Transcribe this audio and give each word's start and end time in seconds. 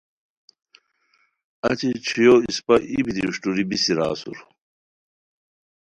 اچی 1.69 1.89
چھویو 2.05 2.35
اسپہ 2.47 2.75
ای 2.91 2.99
بیتی 3.05 3.21
اوشٹوری 3.25 3.63
بیسی 3.69 3.93
را 3.97 4.05
اسور 4.13 4.37